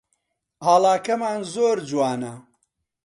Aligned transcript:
ئاڵاکەمان 0.63 1.39
زۆر 1.53 1.77
جوانە 1.89 2.33